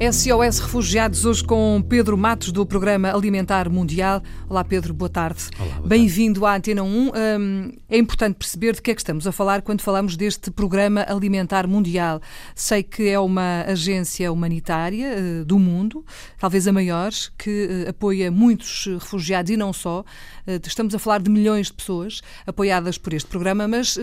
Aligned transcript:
SOS 0.00 0.60
Refugiados, 0.60 1.26
hoje 1.26 1.44
com 1.44 1.84
Pedro 1.86 2.16
Matos, 2.16 2.50
do 2.50 2.64
Programa 2.64 3.12
Alimentar 3.12 3.68
Mundial. 3.68 4.22
Olá, 4.48 4.64
Pedro, 4.64 4.94
boa 4.94 5.10
tarde. 5.10 5.42
Bem-vindo 5.84 6.46
à 6.46 6.56
Antena 6.56 6.82
1. 6.82 6.86
Um, 6.88 7.72
é 7.86 7.98
importante 7.98 8.36
perceber 8.36 8.74
de 8.74 8.80
que 8.80 8.92
é 8.92 8.94
que 8.94 9.02
estamos 9.02 9.26
a 9.26 9.32
falar 9.32 9.60
quando 9.60 9.82
falamos 9.82 10.16
deste 10.16 10.50
Programa 10.50 11.04
Alimentar 11.06 11.68
Mundial. 11.68 12.18
Sei 12.54 12.82
que 12.82 13.10
é 13.10 13.20
uma 13.20 13.60
agência 13.68 14.32
humanitária 14.32 15.16
uh, 15.18 15.44
do 15.44 15.58
mundo, 15.58 16.02
talvez 16.38 16.66
a 16.66 16.72
maior, 16.72 17.12
que 17.36 17.84
uh, 17.86 17.90
apoia 17.90 18.30
muitos 18.30 18.86
refugiados 18.86 19.50
e 19.50 19.56
não 19.58 19.70
só. 19.70 20.00
Uh, 20.00 20.66
estamos 20.66 20.94
a 20.94 20.98
falar 20.98 21.20
de 21.20 21.30
milhões 21.30 21.66
de 21.66 21.74
pessoas 21.74 22.22
apoiadas 22.46 22.96
por 22.96 23.12
este 23.12 23.28
programa, 23.28 23.68
mas 23.68 23.98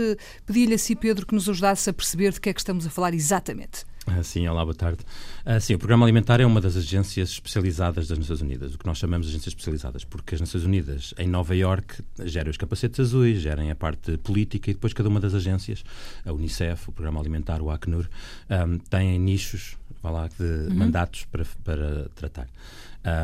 pedi-lhe 0.46 0.76
a 0.76 0.78
si, 0.78 0.96
Pedro, 0.96 1.26
que 1.26 1.34
nos 1.34 1.50
ajudasse 1.50 1.90
a 1.90 1.94
perceber 1.94 2.34
de 2.34 2.40
que 2.40 2.50
é 2.50 2.54
que 2.54 2.60
estamos 2.60 2.86
a 2.86 2.90
falar 2.92 3.16
exatamente. 3.16 3.84
Ah, 4.10 4.24
sim, 4.24 4.48
olá, 4.48 4.64
boa 4.64 4.74
tarde. 4.74 5.00
Uh, 5.46 5.60
sim, 5.60 5.76
o 5.76 5.78
Programa 5.78 6.06
Alimentar 6.06 6.40
é 6.40 6.46
uma 6.46 6.62
das 6.62 6.78
agências 6.78 7.30
especializadas 7.30 8.08
das 8.08 8.18
Nações 8.18 8.40
Unidas, 8.40 8.74
o 8.74 8.78
que 8.78 8.86
nós 8.86 8.98
chamamos 8.98 9.28
de 9.28 9.34
agências 9.34 9.52
especializadas, 9.52 10.06
porque 10.06 10.34
as 10.34 10.40
Nações 10.40 10.64
Unidas, 10.64 11.14
em 11.18 11.28
Nova 11.28 11.54
Iorque, 11.54 12.02
gerem 12.24 12.50
os 12.50 12.56
capacetes 12.56 13.02
azuis, 13.02 13.42
gerem 13.42 13.70
a 13.70 13.76
parte 13.76 14.18
política 14.20 14.72
e 14.72 14.74
depois 14.74 14.94
cada 14.94 15.10
uma 15.10 15.20
das 15.20 15.34
agências, 15.34 15.84
a 16.26 16.32
Unicef, 16.32 16.88
o 16.88 16.94
Programa 16.94 17.20
Alimentar, 17.20 17.62
o 17.62 17.70
Acnur, 17.70 18.08
um, 18.50 18.78
têm 18.78 19.20
nichos, 19.20 19.76
vá 20.02 20.10
lá, 20.10 20.30
de 20.30 20.42
uhum. 20.42 20.76
mandatos 20.76 21.26
para, 21.26 21.46
para 21.66 22.10
tratar. 22.16 22.48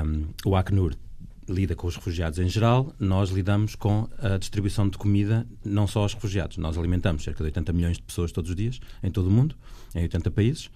Um, 0.06 0.26
o 0.44 0.54
Acnur 0.54 0.96
lida 1.48 1.76
com 1.76 1.88
os 1.88 1.96
refugiados 1.96 2.40
em 2.40 2.48
geral, 2.48 2.94
nós 3.00 3.30
lidamos 3.30 3.76
com 3.76 4.08
a 4.20 4.38
distribuição 4.38 4.88
de 4.88 4.98
comida 4.98 5.46
não 5.64 5.88
só 5.88 6.02
aos 6.02 6.14
refugiados. 6.14 6.58
Nós 6.58 6.78
alimentamos 6.78 7.24
cerca 7.24 7.40
de 7.40 7.46
80 7.46 7.74
milhões 7.74 7.98
de 7.98 8.04
pessoas 8.04 8.32
todos 8.32 8.50
os 8.50 8.56
dias, 8.56 8.80
em 9.02 9.12
todo 9.12 9.28
o 9.28 9.32
mundo, 9.32 9.56
em 9.96 10.02
80 10.04 10.32
países, 10.32 10.70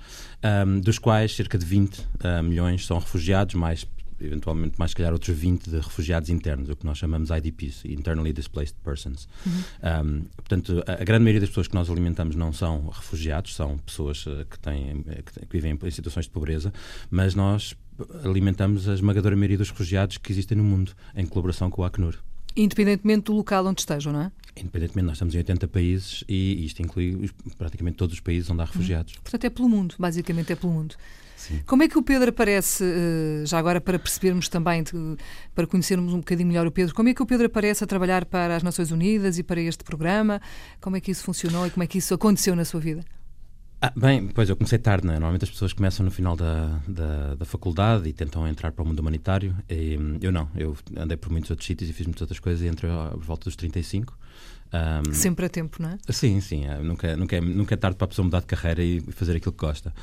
um, 0.68 0.80
dos 0.80 1.00
quais 1.00 1.36
cerca 1.36 1.58
de 1.58 1.66
20 1.66 1.98
uh, 1.98 2.04
ah, 2.24 2.44
milhões 2.44 2.86
são 2.86 3.00
refugiados, 3.00 3.56
mais 3.56 3.86
eventualmente 4.20 4.76
mais 4.78 4.94
calhar 4.94 5.14
outros 5.14 5.36
20 5.38 5.70
de 5.70 5.78
refugiados 5.78 6.30
internos, 6.30 6.70
o 6.70 6.76
que 6.76 6.86
nós 6.86 6.98
chamamos 6.98 7.30
IDPs, 7.30 7.86
Internally 7.86 8.34
Displaced 8.34 8.76
Persons. 8.84 9.28
Uhum. 9.46 9.52
Um, 9.52 10.22
portanto, 10.36 10.84
a, 10.88 10.94
a, 10.94 11.04
grande 11.04 11.24
maioria 11.24 11.42
das 11.42 11.50
pessoas 11.50 11.68
que 11.68 11.76
nós 11.76 11.90
alimentamos 11.90 12.36
não 12.36 12.52
são 12.52 12.88
refugiados, 12.90 13.56
são 13.56 13.78
pessoas 13.80 14.26
uh, 14.26 14.46
que, 14.50 14.60
têm, 14.60 15.04
que, 15.04 15.46
que 15.46 15.48
vivem 15.52 15.78
em 15.82 15.92
situações 15.92 16.26
de 16.26 16.32
pobreza, 16.32 16.74
mas 17.10 17.36
nós 17.36 17.76
alimentamos 18.24 18.88
a 18.88 18.94
esmagadora 18.94 19.36
maioria 19.36 19.58
dos 19.58 19.70
refugiados 19.70 20.18
que 20.18 20.32
existem 20.32 20.58
no 20.58 20.64
mundo, 20.64 20.94
em 21.16 21.26
colaboração 21.26 21.70
com 21.70 21.82
o 21.82 21.86
Acnur. 21.86 22.16
Independentemente 22.58 23.26
do 23.26 23.34
local 23.34 23.66
onde 23.66 23.82
estejam, 23.82 24.12
não 24.12 24.22
é? 24.24 24.32
Independentemente, 24.60 25.06
nós 25.06 25.16
estamos 25.18 25.36
em 25.36 25.38
80 25.38 25.68
países 25.68 26.24
e 26.28 26.66
isto 26.66 26.82
inclui 26.82 27.30
praticamente 27.58 27.98
todos 27.98 28.16
os 28.16 28.20
países 28.20 28.50
onde 28.50 28.62
há 28.62 28.66
refugiados. 28.66 29.14
Hum. 29.14 29.20
Portanto, 29.22 29.46
é 29.46 29.50
pelo 29.50 29.70
mundo, 29.70 29.96
basicamente 30.00 30.52
é 30.52 30.56
pelo 30.56 30.74
mundo. 30.74 30.96
Sim. 31.36 31.62
Como 31.68 31.84
é 31.84 31.88
que 31.88 31.96
o 31.98 32.02
Pedro 32.02 32.30
aparece, 32.32 32.84
eh, 32.84 33.46
já 33.46 33.60
agora 33.60 33.80
para 33.80 34.00
percebermos 34.00 34.50
também, 34.50 34.84
para 35.54 35.68
conhecermos 35.68 36.12
um 36.12 36.18
bocadinho 36.18 36.48
melhor 36.48 36.66
o 36.66 36.72
Pedro, 36.72 36.96
como 36.96 37.10
é 37.10 37.14
que 37.14 37.22
o 37.22 37.28
Pedro 37.28 37.46
aparece 37.46 37.84
a 37.84 37.88
trabalhar 37.88 38.26
para 38.26 38.56
as 38.56 38.64
Nações 38.64 38.90
Unidas 38.90 39.38
e 39.38 39.44
para 39.44 39.62
este 39.62 39.84
programa? 39.84 40.42
Como 40.82 40.98
é 40.98 41.00
que 41.00 41.12
isso 41.12 41.24
funcionou 41.24 41.68
e 41.68 41.70
como 41.70 41.84
é 41.84 41.88
que 41.88 42.00
isso 42.00 42.12
aconteceu 42.12 42.56
na 42.56 42.66
sua 42.66 42.80
vida? 42.80 43.06
Ah, 43.80 43.94
bem, 43.96 44.28
pois 44.30 44.50
eu 44.50 44.56
comecei 44.56 44.80
tarde, 44.80 45.06
não 45.06 45.14
é? 45.14 45.18
Normalmente 45.18 45.44
as 45.44 45.52
pessoas 45.52 45.72
começam 45.72 46.04
no 46.04 46.12
final 46.12 46.36
da, 46.36 46.80
da, 46.88 47.36
da, 47.36 47.46
faculdade 47.46 48.10
e 48.10 48.14
tentam 48.14 48.48
entrar 48.48 48.72
para 48.72 48.82
o 48.84 48.88
mundo 48.88 49.00
humanitário. 49.00 49.56
E, 49.70 50.00
eu 50.20 50.32
não, 50.32 50.50
eu 50.56 50.76
andei 50.96 51.16
por 51.16 51.32
muitos 51.32 51.52
outros 51.52 51.68
sítios 51.68 51.88
e 51.88 51.94
fiz 51.94 52.08
muitas 52.08 52.22
outras 52.22 52.40
coisas 52.40 52.64
e 52.64 52.68
entrei 52.68 52.92
por 52.92 53.24
volta 53.24 53.44
dos 53.46 53.56
35. 53.56 54.18
Um, 54.74 55.14
Sempre 55.14 55.46
a 55.46 55.50
tempo, 55.50 55.82
não 55.82 55.90
é? 55.90 55.98
Sim, 56.10 56.42
sim. 56.42 56.66
É, 56.66 56.80
nunca, 56.80 57.16
nunca, 57.16 57.36
é, 57.36 57.42
nunca 57.42 57.76
é 57.76 57.78
tarde 57.78 57.98
para 57.98 58.06
a 58.06 58.08
pessoa 58.08 58.24
mudar 58.26 58.40
de 58.40 58.48
carreira 58.48 58.84
e 58.84 59.00
fazer 59.12 59.36
aquilo 59.36 59.54
que 59.54 59.64
gosta. 59.64 59.94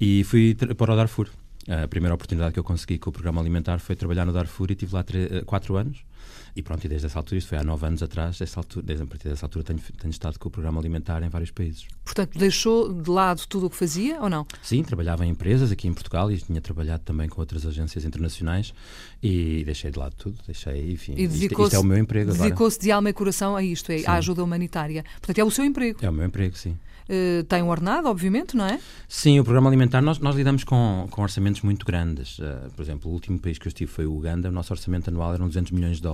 E 0.00 0.24
fui 0.24 0.54
para 0.54 0.92
o 0.92 0.96
Darfur. 0.96 1.28
A 1.68 1.86
primeira 1.86 2.14
oportunidade 2.14 2.52
que 2.52 2.58
eu 2.58 2.64
consegui 2.64 2.98
com 2.98 3.10
o 3.10 3.12
programa 3.12 3.40
alimentar 3.40 3.78
foi 3.78 3.94
trabalhar 3.94 4.24
no 4.24 4.32
Darfur 4.32 4.72
e 4.72 4.74
tive 4.74 4.92
lá 4.92 5.04
4 5.46 5.76
anos. 5.76 6.04
E 6.54 6.62
pronto, 6.62 6.84
e 6.84 6.88
desde 6.88 7.06
essa 7.06 7.18
altura, 7.18 7.38
isto 7.38 7.48
foi 7.48 7.58
há 7.58 7.62
nove 7.62 7.86
anos 7.86 8.02
atrás, 8.02 8.40
altura, 8.56 8.84
desde 8.84 9.04
a 9.04 9.06
partir 9.06 9.28
dessa 9.28 9.46
altura 9.46 9.64
tenho, 9.64 9.78
tenho 9.78 10.10
estado 10.10 10.38
com 10.38 10.48
o 10.48 10.50
programa 10.50 10.80
alimentar 10.80 11.22
em 11.22 11.28
vários 11.28 11.50
países. 11.50 11.86
Portanto, 12.04 12.38
deixou 12.38 12.92
de 12.92 13.08
lado 13.08 13.46
tudo 13.48 13.66
o 13.66 13.70
que 13.70 13.76
fazia 13.76 14.20
ou 14.20 14.28
não? 14.28 14.46
Sim, 14.62 14.82
trabalhava 14.82 15.24
em 15.24 15.30
empresas 15.30 15.70
aqui 15.70 15.86
em 15.86 15.94
Portugal 15.94 16.30
e 16.30 16.38
tinha 16.38 16.60
trabalhado 16.60 17.02
também 17.04 17.28
com 17.28 17.40
outras 17.40 17.64
agências 17.64 18.04
internacionais 18.04 18.74
e 19.22 19.62
deixei 19.64 19.90
de 19.90 19.98
lado 19.98 20.14
tudo, 20.16 20.38
deixei, 20.46 20.92
enfim, 20.92 21.14
e 21.16 21.24
isto, 21.24 21.62
isto 21.62 21.76
é 21.76 21.78
o 21.78 21.84
meu 21.84 21.98
emprego 21.98 22.32
Dedicou-se 22.32 22.78
de 22.78 22.90
alma 22.90 23.10
e 23.10 23.12
coração 23.12 23.56
a 23.56 23.62
isto, 23.62 23.90
é, 23.90 24.04
à 24.06 24.14
ajuda 24.14 24.42
humanitária. 24.42 25.04
Portanto, 25.20 25.38
é 25.38 25.44
o 25.44 25.50
seu 25.50 25.64
emprego. 25.64 25.98
É 26.02 26.10
o 26.10 26.12
meu 26.12 26.26
emprego, 26.26 26.56
sim. 26.56 26.76
Uh, 27.10 27.42
tem 27.42 27.60
um 27.60 27.68
ordenado, 27.68 28.06
obviamente, 28.06 28.56
não 28.56 28.64
é? 28.64 28.78
Sim, 29.08 29.40
o 29.40 29.44
programa 29.44 29.68
alimentar, 29.68 30.00
nós, 30.00 30.20
nós 30.20 30.36
lidamos 30.36 30.62
com, 30.62 31.08
com 31.10 31.22
orçamentos 31.22 31.60
muito 31.62 31.84
grandes. 31.84 32.38
Uh, 32.38 32.70
por 32.76 32.82
exemplo, 32.82 33.10
o 33.10 33.12
último 33.14 33.36
país 33.36 33.58
que 33.58 33.66
eu 33.66 33.68
estive 33.68 33.90
foi 33.90 34.06
o 34.06 34.14
Uganda, 34.14 34.48
o 34.48 34.52
nosso 34.52 34.72
orçamento 34.72 35.10
anual 35.10 35.34
eram 35.34 35.48
200 35.48 35.72
milhões 35.72 35.96
de 35.96 36.02
dólares. 36.02 36.09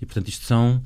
E, 0.00 0.06
portanto, 0.06 0.28
isto 0.28 0.44
são. 0.44 0.82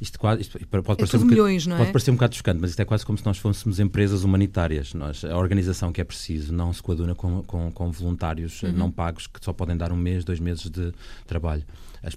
Isto, 0.00 0.16
quase, 0.16 0.42
isto 0.42 0.58
pode, 0.68 0.92
é 0.92 0.94
parecer 0.94 1.16
um 1.16 1.24
milhões, 1.24 1.66
não 1.66 1.74
é? 1.74 1.78
pode 1.80 1.90
parecer 1.90 2.10
um 2.12 2.14
bocado 2.14 2.36
chocante, 2.36 2.60
mas 2.60 2.70
isto 2.70 2.80
é 2.80 2.84
quase 2.84 3.04
como 3.04 3.18
se 3.18 3.26
nós 3.26 3.36
fôssemos 3.36 3.80
empresas 3.80 4.22
humanitárias. 4.22 4.94
Nós, 4.94 5.24
a 5.24 5.36
organização 5.36 5.92
que 5.92 6.00
é 6.00 6.04
preciso 6.04 6.54
não 6.54 6.72
se 6.72 6.80
coaduna 6.80 7.16
com, 7.16 7.42
com, 7.42 7.72
com 7.72 7.90
voluntários 7.90 8.62
uhum. 8.62 8.72
não 8.72 8.90
pagos 8.92 9.26
que 9.26 9.44
só 9.44 9.52
podem 9.52 9.76
dar 9.76 9.90
um 9.90 9.96
mês, 9.96 10.24
dois 10.24 10.38
meses 10.38 10.70
de 10.70 10.92
trabalho. 11.26 11.64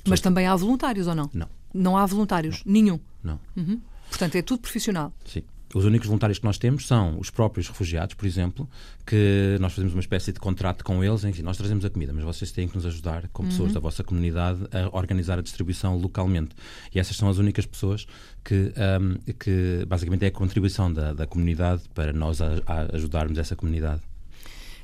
Mas 0.08 0.22
também 0.22 0.46
há 0.46 0.56
voluntários 0.56 1.08
ou 1.08 1.16
não? 1.16 1.30
Não. 1.34 1.47
Não 1.74 1.97
há 1.97 2.06
voluntários? 2.06 2.62
Não. 2.64 2.74
Nenhum? 2.74 3.00
Não. 3.24 3.40
Uhum. 3.58 3.81
Portanto, 4.09 4.36
é 4.36 4.41
tudo 4.44 4.59
profissional? 4.59 5.12
Sim. 5.25 5.41
Os 5.74 5.86
únicos 5.86 6.08
voluntários 6.08 6.38
que 6.38 6.46
nós 6.46 6.58
temos 6.58 6.86
são 6.86 7.18
os 7.20 7.30
próprios 7.30 7.68
refugiados, 7.68 8.14
por 8.14 8.26
exemplo, 8.26 8.70
que 9.06 9.58
nós 9.59 9.74
fazemos 9.74 9.94
uma 9.94 10.02
espécie 10.02 10.34
de 10.34 10.40
contrato 10.40 10.84
com 10.84 11.04
eles, 11.04 11.24
enfim, 11.24 11.42
nós 11.42 11.58
trazemos 11.58 11.86
a 11.86 11.90
comida, 11.90 12.12
mas 12.12 12.24
vocês 12.24 12.52
têm 12.52 12.68
que 12.68 12.76
nos 12.76 12.86
ajudar, 12.86 13.28
como 13.30 13.50
pessoas 13.50 13.70
uhum. 13.70 13.74
da 13.76 13.80
vossa 13.80 14.04
comunidade, 14.04 14.59
a 14.72 14.96
organizar 14.96 15.40
a 15.40 15.42
distribuição 15.42 15.98
localmente. 15.98 16.56
E 16.94 17.00
essas 17.00 17.16
são 17.16 17.30
as 17.30 17.38
únicas 17.38 17.66
pessoas 17.66 18.06
que, 18.44 18.74
um, 19.02 19.34
que 19.34 19.86
basicamente 19.88 20.26
é 20.26 20.28
a 20.28 20.32
contribuição 20.32 20.92
da, 20.92 21.14
da 21.14 21.26
comunidade 21.26 21.84
para 21.94 22.12
nós 22.12 22.42
a, 22.42 22.62
a 22.66 22.96
ajudarmos 22.96 23.38
essa 23.38 23.56
comunidade. 23.56 24.02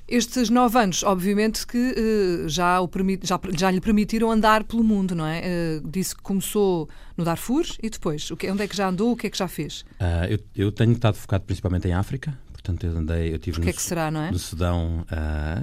Estes 0.07 0.49
nove 0.49 0.79
anos, 0.79 1.03
obviamente, 1.03 1.67
que 1.67 1.77
uh, 1.77 2.47
já, 2.47 2.79
o 2.79 2.89
já, 3.21 3.39
já 3.57 3.69
lhe 3.69 3.81
permitiram 3.81 4.31
andar 4.31 4.63
pelo 4.63 4.81
mundo, 4.81 5.13
não 5.13 5.25
é? 5.25 5.41
Uh, 5.41 5.89
disse 5.89 6.15
que 6.15 6.21
começou 6.21 6.87
no 7.17 7.25
Darfur 7.25 7.65
e 7.83 7.89
depois, 7.89 8.31
o 8.31 8.37
que, 8.37 8.49
onde 8.49 8.63
é 8.63 8.67
que 8.69 8.75
já 8.75 8.87
andou, 8.87 9.11
o 9.11 9.17
que 9.17 9.27
é 9.27 9.29
que 9.29 9.37
já 9.37 9.49
fez? 9.49 9.81
Uh, 9.99 10.25
eu, 10.29 10.39
eu, 10.55 10.71
tenho 10.71 10.93
estado 10.93 11.15
focado 11.15 11.43
principalmente 11.43 11.89
em 11.89 11.93
África, 11.93 12.39
portanto 12.53 12.85
eu 12.85 12.97
andei, 12.97 13.33
eu 13.33 13.39
tive 13.39 13.59
no, 13.59 13.67
é 13.67 13.73
que 13.73 13.81
será, 13.81 14.09
não 14.09 14.21
é? 14.21 14.31
no 14.31 14.39
Sudão, 14.39 15.05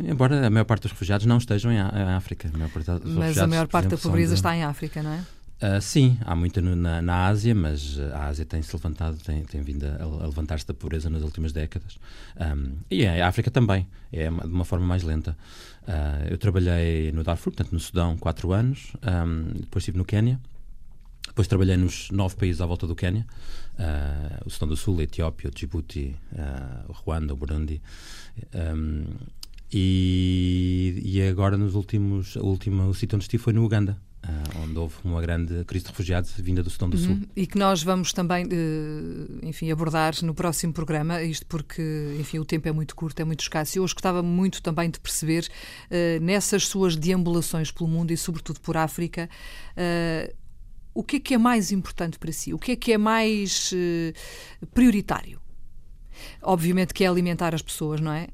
embora 0.06 0.46
a 0.46 0.50
maior 0.50 0.64
parte 0.64 0.82
dos 0.82 0.92
refugiados 0.92 1.24
não 1.24 1.38
estejam 1.38 1.72
em, 1.72 1.78
África. 1.78 2.50
A 2.52 2.58
Mas 3.02 3.38
a 3.38 3.46
maior 3.46 3.66
parte 3.66 3.88
da 3.88 3.96
pobreza 3.96 4.34
de... 4.34 4.38
está 4.40 4.54
em 4.54 4.62
África, 4.62 5.02
não 5.02 5.12
é? 5.12 5.24
Uh, 5.62 5.80
sim, 5.80 6.18
há 6.24 6.34
muita 6.34 6.60
na, 6.60 7.00
na, 7.00 7.26
Ásia, 7.26 7.54
mas 7.54 7.98
a 7.98 8.26
Ásia 8.26 8.44
tem-se 8.44 8.74
levantado, 8.74 9.16
tem, 9.18 9.44
tem 9.44 9.62
vindo 9.62 9.84
a, 9.86 10.02
a 10.02 10.26
levantar-se 10.26 10.66
da 10.66 10.74
pobreza 10.74 11.08
nas 11.08 11.22
últimas 11.22 11.52
décadas. 11.52 11.96
Um, 12.36 12.76
e 12.90 13.06
a 13.06 13.26
África 13.28 13.50
também, 13.50 13.86
é 14.12 14.28
de 14.28 14.46
uma 14.46 14.64
forma 14.64 14.84
mais 14.84 15.04
lenta. 15.04 15.36
Uh, 15.82 16.28
eu 16.28 16.38
trabalhei 16.38 17.12
no 17.12 17.22
Darfur, 17.22 17.52
portanto 17.52 17.72
no 17.72 17.78
Sudão, 17.78 18.16
quatro 18.16 18.52
anos, 18.52 18.92
um, 19.02 19.60
depois 19.60 19.82
estive 19.82 19.96
no 19.96 20.04
Quênia, 20.04 20.40
depois 21.28 21.46
trabalhei 21.46 21.76
nos 21.76 22.10
nove 22.10 22.34
países 22.34 22.60
à 22.60 22.66
volta 22.66 22.86
do 22.86 22.96
Quênia, 22.96 23.24
uh, 23.78 24.42
o 24.44 24.50
Sudão 24.50 24.68
do 24.68 24.76
Sul, 24.76 24.98
a 24.98 25.04
Etiópia, 25.04 25.48
o 25.48 25.54
Djibouti, 25.54 26.16
o 26.88 26.92
Ruanda, 26.92 27.32
o 27.32 27.36
Burundi. 27.36 27.80
Um, 28.52 29.04
e, 29.72 31.00
e 31.04 31.22
agora 31.22 31.56
nos 31.56 31.74
últimos, 31.74 32.36
o 32.36 32.44
último 32.44 32.92
sítio 32.92 33.16
onde 33.16 33.24
estive 33.24 33.42
foi 33.42 33.52
no 33.52 33.64
Uganda, 33.64 33.96
Uh, 34.13 34.13
onde 34.62 34.78
houve 34.78 34.94
uma 35.04 35.20
grande 35.20 35.64
crise 35.64 35.84
de 35.84 35.90
refugiados 35.90 36.32
vinda 36.38 36.62
do 36.62 36.70
Sudão 36.70 36.88
do 36.88 36.96
Sul. 36.96 37.12
Uhum. 37.12 37.22
E 37.36 37.46
que 37.46 37.58
nós 37.58 37.82
vamos 37.82 38.12
também, 38.12 38.46
uh, 38.46 39.38
enfim, 39.42 39.70
abordar 39.70 40.14
no 40.22 40.34
próximo 40.34 40.72
programa, 40.72 41.22
isto 41.22 41.46
porque, 41.46 42.16
enfim, 42.18 42.38
o 42.38 42.44
tempo 42.44 42.68
é 42.68 42.72
muito 42.72 42.94
curto, 42.94 43.20
é 43.20 43.24
muito 43.24 43.40
escasso. 43.40 43.76
E 43.76 43.78
eu 43.78 43.82
gostava 43.82 44.22
muito 44.22 44.62
também 44.62 44.90
de 44.90 44.98
perceber, 44.98 45.48
uh, 45.90 46.22
nessas 46.22 46.66
suas 46.66 46.96
deambulações 46.96 47.70
pelo 47.70 47.88
mundo 47.88 48.12
e, 48.12 48.16
sobretudo, 48.16 48.60
por 48.60 48.76
África, 48.76 49.28
o 50.94 51.02
que 51.02 51.16
é 51.16 51.20
que 51.20 51.34
é 51.34 51.38
mais 51.38 51.72
importante 51.72 52.18
para 52.18 52.32
si? 52.32 52.54
O 52.54 52.58
que 52.58 52.72
é 52.72 52.76
que 52.76 52.92
é 52.92 52.98
mais 52.98 53.72
prioritário? 54.72 55.40
Obviamente 56.42 56.94
que 56.94 57.04
é 57.04 57.08
alimentar 57.08 57.54
as 57.54 57.62
pessoas, 57.62 58.00
não 58.00 58.12
é? 58.12 58.28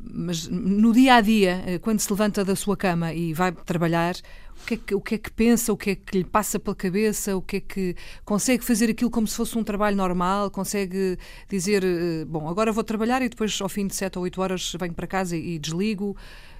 mas 0.00 0.48
no 0.48 0.92
dia 0.92 1.16
a 1.16 1.20
dia, 1.20 1.78
quando 1.82 2.00
se 2.00 2.10
levanta 2.10 2.44
da 2.44 2.56
sua 2.56 2.76
cama 2.76 3.12
e 3.12 3.34
vai 3.34 3.52
trabalhar, 3.52 4.14
o 4.62 4.66
que, 4.66 4.74
é 4.74 4.76
que, 4.76 4.94
o 4.94 5.00
que 5.00 5.14
é 5.14 5.18
que 5.18 5.30
pensa, 5.30 5.72
o 5.72 5.76
que 5.76 5.90
é 5.90 5.94
que 5.94 6.18
lhe 6.18 6.24
passa 6.24 6.58
pela 6.58 6.74
cabeça, 6.74 7.36
o 7.36 7.42
que 7.42 7.56
é 7.56 7.60
que 7.60 7.96
consegue 8.24 8.64
fazer 8.64 8.90
aquilo 8.90 9.10
como 9.10 9.26
se 9.26 9.34
fosse 9.34 9.56
um 9.56 9.64
trabalho 9.64 9.96
normal, 9.96 10.50
consegue 10.50 11.16
dizer, 11.48 11.84
eh, 11.84 12.24
bom, 12.26 12.48
agora 12.48 12.72
vou 12.72 12.84
trabalhar 12.84 13.22
e 13.22 13.28
depois 13.28 13.58
ao 13.60 13.68
fim 13.68 13.86
de 13.86 13.94
7 13.94 14.18
ou 14.18 14.24
8 14.24 14.40
horas 14.40 14.72
venho 14.78 14.92
para 14.92 15.06
casa 15.06 15.36
e, 15.36 15.54
e 15.54 15.58
desligo. 15.58 16.16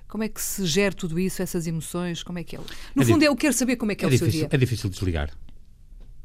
Como 0.08 0.24
é 0.24 0.28
que 0.28 0.40
se 0.40 0.64
gera 0.64 0.94
tudo 0.94 1.18
isso, 1.18 1.42
essas 1.42 1.66
emoções? 1.66 2.22
Como 2.22 2.38
é 2.38 2.44
que 2.44 2.56
é? 2.56 2.60
No 2.94 3.02
é 3.02 3.04
fundo, 3.04 3.22
eu 3.22 3.36
quero 3.36 3.52
saber 3.52 3.76
como 3.76 3.92
é 3.92 3.94
que 3.94 4.04
é, 4.04 4.06
é 4.06 4.08
o 4.08 4.10
difícil, 4.10 4.32
seu 4.32 4.48
dia. 4.48 4.48
É 4.50 4.58
difícil 4.58 4.88
desligar. 4.88 5.30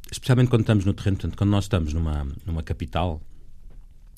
Especialmente 0.10 0.50
quando 0.50 0.62
estamos 0.62 0.86
no 0.86 0.94
terreno, 0.94 1.18
portanto, 1.18 1.38
quando 1.38 1.50
nós 1.50 1.66
estamos 1.66 1.94
numa, 1.94 2.26
numa 2.46 2.64
capital, 2.64 3.22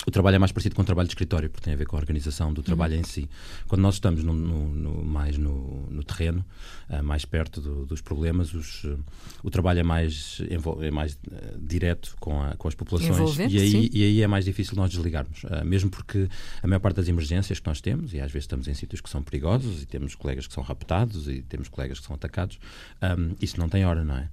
o 0.05 0.11
trabalho 0.11 0.35
é 0.35 0.39
mais 0.39 0.51
parecido 0.51 0.75
com 0.75 0.81
o 0.81 0.85
trabalho 0.85 1.07
de 1.07 1.13
escritório, 1.13 1.49
porque 1.49 1.63
tem 1.63 1.73
a 1.73 1.77
ver 1.77 1.85
com 1.85 1.95
a 1.95 1.99
organização 1.99 2.53
do 2.53 2.61
trabalho 2.61 2.93
uhum. 2.93 3.01
em 3.01 3.03
si. 3.03 3.29
Quando 3.67 3.81
nós 3.81 3.95
estamos 3.95 4.23
no, 4.23 4.33
no, 4.33 4.69
no, 4.69 5.03
mais 5.03 5.37
no, 5.37 6.03
terreno, 6.03 6.45
uh, 6.89 7.03
mais 7.03 7.25
perto 7.25 7.59
do, 7.59 7.85
dos 7.85 8.01
problemas, 8.01 8.53
os, 8.53 8.83
uh, 8.83 8.99
o 9.43 9.49
trabalho 9.49 9.79
é 9.79 9.83
mais, 9.83 10.41
é 10.49 10.91
mais 10.91 11.13
uh, 11.13 11.57
direto 11.59 12.15
com, 12.19 12.41
a, 12.41 12.55
com 12.55 12.67
as 12.67 12.75
populações 12.75 13.37
e 13.39 13.59
aí, 13.59 13.89
e 13.91 14.03
aí 14.03 14.21
é 14.21 14.27
mais 14.27 14.45
difícil 14.45 14.75
nós 14.75 14.91
desligarmos. 14.91 15.41
mesmo 15.65 15.89
porque 15.89 16.29
a 16.61 16.67
maior 16.67 16.79
parte 16.79 16.97
das 16.97 17.07
emergências 17.07 17.59
que 17.59 17.67
nós 17.67 17.81
temos, 17.81 18.13
e 18.13 18.19
às 18.19 18.31
vezes 18.31 18.43
estamos 18.43 18.67
em 18.67 18.73
sítios 18.73 19.01
que 19.01 19.09
são 19.09 19.23
perigosos 19.23 19.81
e 19.81 19.85
temos 19.85 20.13
colegas 20.13 20.45
que 20.45 20.53
são 20.53 20.63
raptados 20.63 21.27
e 21.27 21.41
temos 21.41 21.67
colegas 21.67 21.99
que 21.99 22.05
são 22.05 22.15
atacados, 22.15 22.59
um, 23.01 23.35
isso 23.41 23.59
não 23.59 23.67
tem 23.67 23.85
hora, 23.85 24.03
não 24.03 24.17
é? 24.17 24.29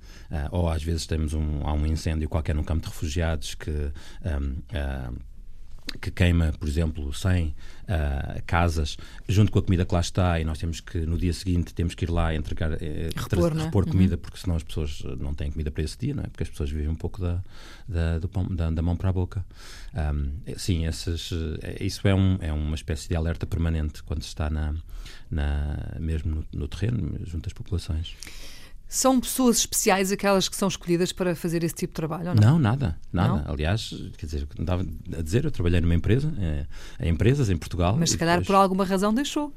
ou 0.51 0.69
às 0.69 0.83
vezes 0.83 1.07
temos 1.07 1.35
um, 1.35 1.67
há 1.67 1.73
um 1.73 1.87
incêndio 1.87 2.29
qualquer 2.29 2.55
num 2.55 2.65
campo 2.65 2.83
de 2.83 2.89
refugiados 2.89 3.55
que. 3.55 3.71
Um, 3.71 5.32
que 6.01 6.11
queima, 6.11 6.53
por 6.59 6.69
exemplo, 6.69 7.13
100 7.13 7.49
uh, 7.49 7.55
casas, 8.47 8.97
junto 9.29 9.53
com 9.53 9.59
a 9.59 9.63
comida 9.63 9.85
que 9.85 9.95
lá 9.95 10.01
está, 10.01 10.41
e 10.41 10.45
nós 10.45 10.59
temos 10.59 10.81
que, 10.81 10.99
no 10.99 11.19
dia 11.19 11.33
seguinte, 11.33 11.75
temos 11.75 11.95
que 11.95 12.05
ir 12.05 12.11
lá 12.11 12.35
entregar, 12.35 12.73
eh, 12.81 13.11
repor, 13.15 13.53
é? 13.57 13.65
repor 13.65 13.87
comida, 13.87 14.15
uhum. 14.15 14.21
porque 14.21 14.39
senão 14.39 14.57
as 14.57 14.63
pessoas 14.63 15.03
não 15.19 15.35
têm 15.35 15.51
comida 15.51 15.71
para 15.71 15.83
esse 15.83 15.99
dia, 15.99 16.15
não 16.15 16.23
é? 16.23 16.27
Porque 16.29 16.45
as 16.45 16.49
pessoas 16.49 16.71
vivem 16.71 16.89
um 16.89 16.95
pouco 16.95 17.21
da, 17.21 17.43
da, 17.89 18.29
pão, 18.29 18.47
da, 18.47 18.71
da 18.71 18.83
mão 18.83 18.97
para 18.97 19.11
a 19.11 19.13
boca. 19.13 19.45
Um, 19.95 20.33
sim, 20.57 20.87
esses, 20.87 21.31
eh, 21.63 21.85
isso 21.85 22.07
é, 22.07 22.15
um, 22.15 22.39
é 22.41 22.53
uma 22.53 22.75
espécie 22.75 23.09
de 23.09 23.17
alerta 23.17 23.47
permanente 23.47 24.03
quando 24.03 24.23
se 24.23 24.29
está 24.29 24.49
na, 24.49 24.75
na, 25.31 25.97
mesmo 25.99 26.37
no, 26.37 26.61
no 26.61 26.69
terreno, 26.69 27.19
junto 27.25 27.49
às 27.49 27.53
populações. 27.53 28.17
São 28.93 29.19
pessoas 29.19 29.57
especiais 29.57 30.13
aquelas 30.13 30.51
que 30.51 30.55
são 30.55 30.69
escolhidas 30.69 31.13
para 31.13 31.35
fazer 31.35 31.65
esse 31.65 31.75
tipo 31.75 31.93
de 31.93 31.95
trabalho, 31.95 32.29
ou 32.29 32.35
não? 32.35 32.43
Não, 32.43 32.59
nada, 32.59 32.99
nada. 33.11 33.43
Não? 33.43 33.53
Aliás, 33.55 33.89
quer 34.19 34.27
dizer, 34.27 34.47
estava 34.61 34.83
a 35.17 35.23
dizer, 35.23 35.47
eu 35.47 35.51
trabalhei 35.51 35.81
numa 35.81 35.95
empresa, 35.95 36.31
é, 36.39 36.67
em 37.01 37.09
empresas 37.09 37.49
em 37.49 37.57
Portugal. 37.57 37.97
Mas 37.99 38.11
se 38.11 38.19
calhar 38.19 38.35
depois... 38.37 38.49
por 38.49 38.55
alguma 38.63 38.85
razão 38.85 39.15
deixou. 39.15 39.51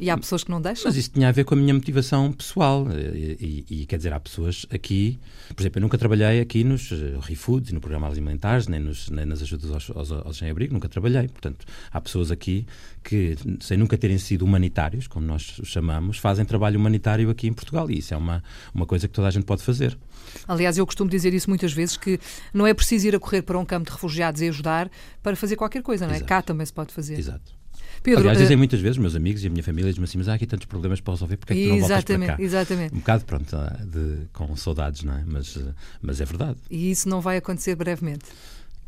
E 0.00 0.08
há 0.10 0.16
pessoas 0.16 0.44
que 0.44 0.50
não 0.50 0.60
deixam. 0.60 0.84
Mas 0.86 0.96
isso 0.96 1.10
tinha 1.10 1.28
a 1.28 1.32
ver 1.32 1.44
com 1.44 1.54
a 1.54 1.56
minha 1.56 1.74
motivação 1.74 2.32
pessoal. 2.32 2.86
E, 2.92 3.64
e, 3.68 3.82
e 3.82 3.86
quer 3.86 3.96
dizer, 3.96 4.12
há 4.12 4.20
pessoas 4.20 4.64
aqui. 4.70 5.18
Por 5.54 5.62
exemplo, 5.62 5.78
eu 5.78 5.82
nunca 5.82 5.98
trabalhei 5.98 6.40
aqui 6.40 6.62
nos 6.62 6.90
uh, 6.90 7.18
ReFoods, 7.20 7.72
no 7.72 7.80
programa 7.80 8.06
alimentares, 8.06 8.68
nem, 8.68 8.80
nos, 8.80 9.10
nem 9.10 9.24
nas 9.24 9.42
ajudas 9.42 9.70
aos, 9.70 9.90
aos, 9.90 10.12
aos 10.12 10.36
sem-abrigo, 10.36 10.72
nunca 10.72 10.88
trabalhei. 10.88 11.26
Portanto, 11.28 11.66
há 11.90 12.00
pessoas 12.00 12.30
aqui 12.30 12.66
que, 13.02 13.36
sem 13.60 13.76
nunca 13.76 13.98
terem 13.98 14.18
sido 14.18 14.44
humanitários, 14.44 15.06
como 15.06 15.26
nós 15.26 15.60
chamamos, 15.64 16.18
fazem 16.18 16.44
trabalho 16.44 16.78
humanitário 16.78 17.30
aqui 17.30 17.48
em 17.48 17.52
Portugal. 17.52 17.90
E 17.90 17.98
isso 17.98 18.14
é 18.14 18.16
uma, 18.16 18.42
uma 18.72 18.86
coisa 18.86 19.08
que 19.08 19.14
toda 19.14 19.28
a 19.28 19.30
gente 19.30 19.44
pode 19.44 19.62
fazer. 19.62 19.98
Aliás, 20.46 20.78
eu 20.78 20.86
costumo 20.86 21.10
dizer 21.10 21.34
isso 21.34 21.48
muitas 21.48 21.72
vezes, 21.72 21.96
que 21.96 22.20
não 22.52 22.66
é 22.66 22.74
preciso 22.74 23.08
ir 23.08 23.16
a 23.16 23.18
correr 23.18 23.42
para 23.42 23.58
um 23.58 23.64
campo 23.64 23.86
de 23.86 23.92
refugiados 23.92 24.40
e 24.40 24.48
ajudar 24.48 24.90
para 25.22 25.34
fazer 25.34 25.56
qualquer 25.56 25.82
coisa, 25.82 26.06
não 26.06 26.12
é? 26.12 26.16
Exato. 26.16 26.28
Cá 26.28 26.42
também 26.42 26.66
se 26.66 26.72
pode 26.72 26.92
fazer. 26.92 27.18
Exato. 27.18 27.57
Pedro, 28.02 28.20
Aliás, 28.20 28.38
dizem 28.38 28.56
uh... 28.56 28.58
muitas 28.58 28.80
vezes, 28.80 28.98
meus 28.98 29.14
amigos 29.14 29.42
e 29.44 29.46
a 29.46 29.50
minha 29.50 29.62
família 29.62 29.90
dizem 29.90 30.04
assim, 30.04 30.18
mas 30.18 30.28
há 30.28 30.34
aqui 30.34 30.46
tantos 30.46 30.66
problemas 30.66 31.00
para 31.00 31.14
resolver, 31.14 31.36
porque 31.36 31.52
é 31.52 31.56
que 31.56 31.62
tu 31.64 31.68
não 31.70 31.78
voltas 31.80 32.04
para 32.04 32.26
cá? 32.26 32.36
Exatamente. 32.38 32.94
Um 32.94 32.98
bocado, 32.98 33.24
pronto, 33.24 33.56
ah, 33.56 33.78
de, 33.84 34.26
com 34.32 34.54
saudades, 34.56 35.02
não 35.02 35.14
é? 35.14 35.24
Mas, 35.26 35.56
ah, 35.56 35.74
mas 36.00 36.20
é 36.20 36.24
verdade. 36.24 36.58
E 36.70 36.90
isso 36.90 37.08
não 37.08 37.20
vai 37.20 37.36
acontecer 37.36 37.74
brevemente? 37.74 38.26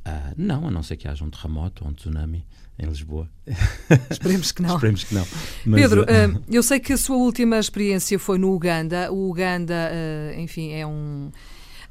Uh, 0.06 0.34
não, 0.36 0.66
a 0.66 0.70
não 0.70 0.82
ser 0.82 0.96
que 0.96 1.06
haja 1.06 1.24
um 1.24 1.30
terremoto 1.30 1.84
ou 1.84 1.90
um 1.90 1.92
tsunami 1.92 2.46
em 2.78 2.86
Lisboa. 2.86 3.28
Esperemos 4.10 4.52
que 4.52 4.62
não. 4.62 4.74
Esperemos 4.74 5.04
que 5.04 5.14
não. 5.14 5.26
Mas, 5.66 5.80
Pedro, 5.82 6.02
uh, 6.02 6.42
eu 6.50 6.62
sei 6.62 6.80
que 6.80 6.92
a 6.94 6.96
sua 6.96 7.16
última 7.16 7.58
experiência 7.58 8.18
foi 8.18 8.38
no 8.38 8.54
Uganda. 8.54 9.12
O 9.12 9.28
Uganda, 9.30 9.90
uh, 9.92 10.40
enfim, 10.40 10.72
é 10.72 10.86
um 10.86 11.30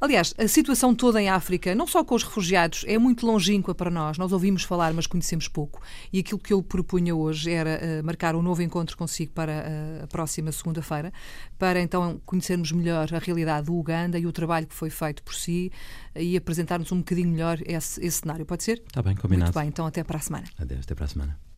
Aliás, 0.00 0.32
a 0.38 0.48
situação 0.48 0.94
toda 0.94 1.20
em 1.20 1.28
África, 1.28 1.74
não 1.74 1.86
só 1.86 2.02
com 2.02 2.14
os 2.14 2.22
refugiados, 2.22 2.84
é 2.88 2.96
muito 2.96 3.26
longínqua 3.26 3.74
para 3.74 3.90
nós. 3.90 4.16
Nós 4.16 4.32
ouvimos 4.32 4.62
falar, 4.62 4.94
mas 4.94 5.06
conhecemos 5.06 5.46
pouco. 5.46 5.82
E 6.10 6.20
aquilo 6.20 6.38
que 6.38 6.54
eu 6.54 6.62
propunha 6.62 7.14
hoje 7.14 7.50
era 7.50 7.78
uh, 8.00 8.04
marcar 8.04 8.34
um 8.34 8.40
novo 8.40 8.62
encontro 8.62 8.96
consigo 8.96 9.32
para 9.32 9.52
uh, 9.52 10.04
a 10.04 10.06
próxima 10.06 10.50
segunda-feira, 10.52 11.12
para 11.58 11.82
então 11.82 12.18
conhecermos 12.24 12.72
melhor 12.72 13.12
a 13.12 13.18
realidade 13.18 13.66
do 13.66 13.76
Uganda 13.76 14.18
e 14.18 14.26
o 14.26 14.32
trabalho 14.32 14.66
que 14.66 14.74
foi 14.74 14.88
feito 14.88 15.22
por 15.22 15.34
si 15.34 15.70
e 16.16 16.34
apresentarmos 16.34 16.90
um 16.92 16.98
bocadinho 16.98 17.28
melhor 17.28 17.58
esse, 17.66 18.00
esse 18.00 18.20
cenário. 18.20 18.46
Pode 18.46 18.64
ser? 18.64 18.82
Está 18.86 19.02
bem, 19.02 19.14
combinado. 19.14 19.52
Muito 19.52 19.58
bem, 19.58 19.68
então 19.68 19.84
até 19.84 20.02
para 20.02 20.16
a 20.16 20.22
semana. 20.22 20.46
Adeus, 20.58 20.80
até 20.84 20.94
para 20.94 21.04
a 21.04 21.08
semana. 21.08 21.49